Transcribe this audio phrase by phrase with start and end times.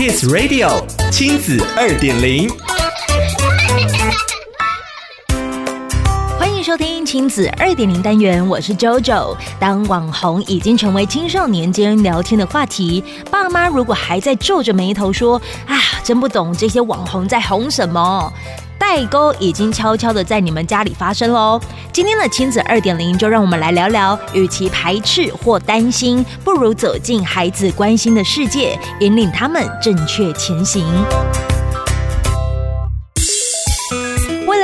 [0.00, 2.48] Kiss Radio 亲子二点零，
[6.38, 9.36] 欢迎收听亲子二点零单元，我是 JoJo。
[9.58, 18.32] 当网红已经成为青少年间聊天的话题，爸妈如果还在皱着眉头说：“啊，真不懂这些网红在红什么。”
[18.80, 21.60] 代沟已经悄悄的在你们家里发生喽。
[21.92, 30.82] 今天的亲子二点零，就让我们来聊聊，与其排斥或担心，不如走进孩子关心的世界，引领他们正确前行。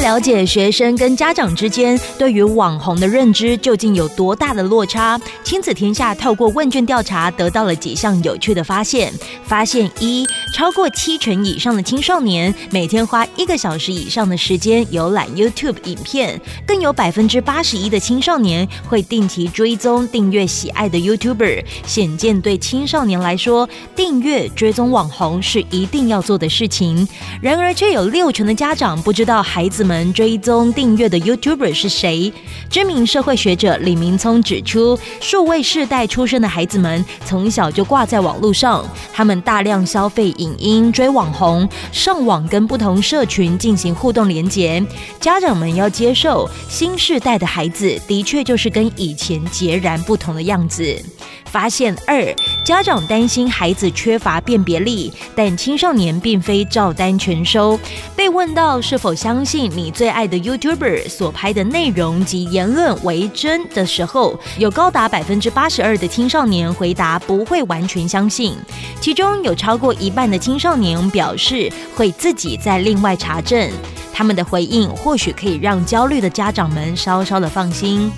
[0.00, 9.12] 了解学生跟家长之间对于网红的认知究竟有多大的落差，亲子天下透过问卷调查得到了几项有趣的发现。
[9.44, 21.62] 发现一，超过七成以上的青少年每天花一个小时以上的时间游览 YouTube 影片，更有百分之八十一的青少年会定期追踪订阅喜爱的 YouTuber。
[21.84, 27.06] 显见对青少年来说，订阅追踪网红是一定要做的事情。
[27.42, 32.32] 然而，却有六成的家长不知道孩子们追踪订阅的 YouTuber 是谁。
[32.70, 44.80] 知名社会学者李明聪指出，数位世代出生的孩子们从小就挂在网络上，他们大量消费影音、追网红、上网跟不同社群进行互动连接。
[45.18, 51.04] 家长们要接受新世代的孩子的确就是跟以前截然不同的样子。
[51.50, 52.34] 发现二，
[52.64, 57.78] 家长担心孩子缺乏辨别力，但青少年并非照单全收。
[58.14, 68.54] 被问到是否相信你最爱的 YouTuber 所拍的内容及言论为真的时候，有高达百分之八十二的青少年回答不会完全相信，
[69.00, 73.70] 其中有超过一半的青少年表示会自己再另外查证。
[74.12, 78.10] 他们的回应或许可以让焦虑的家长们稍稍的放心。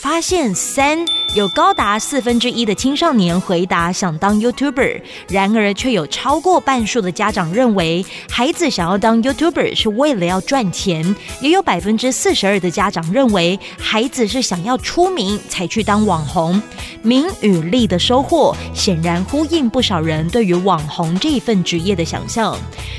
[0.00, 0.98] 发现三，
[1.34, 16.60] 有高达四分之一的青少年回答想当 YouTuber，然而却有超过半数的家长认为孩子想要当 YouTuber 是为了要赚钱，也有百分之四十二的家长认为孩子是想要出名才去当网红。
[17.00, 22.54] 名与利的收获显然呼应不少人对于网红这一份职业的想象。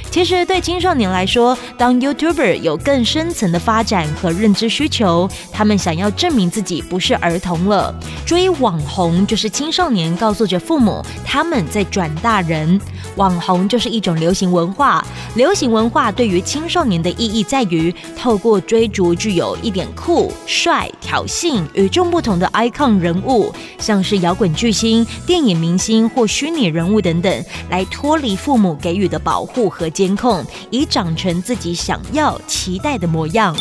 [0.10, 6.82] 其实对青少年来说，当 YouTuber 有更深层的发展和认知需求，他们想要证明自己。
[6.90, 7.94] 不是儿童了，
[8.26, 12.80] 追网红就是青少年告诉着父母他们在转大人。
[13.16, 33.56] 网红就是一种流行文化，流行文化对于青少年的意义在于透过追逐具有一点酷、帅、挑衅、与众不同的 icon 人物，像是摇滚巨星、电影明星或虚拟人物等等，来脱离父母给予的保护和监控，以长成自己想要、期待的模样。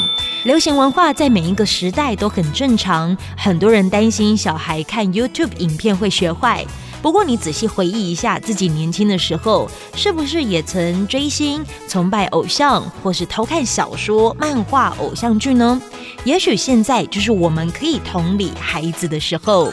[0.44, 6.66] 流行文化在每一个时代都很正常，很多人担心小孩看 YouTube 影片会学坏。
[7.00, 15.80] 不过你仔细回忆一下，自己年轻的时候，是不是也曾追星、崇拜偶像，或是偷看小说、漫画、偶像剧呢？
[16.24, 19.72] 也许现在就是我们可以同理孩子的时候。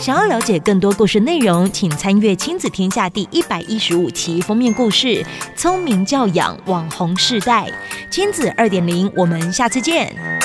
[0.00, 5.08] 想要了解更多故事内容，请参阅《亲子天下》第一百一十五期封面故事
[5.56, 7.64] 《聪明教养网红世代》，
[8.08, 10.35] 亲子二点零，我们下次见。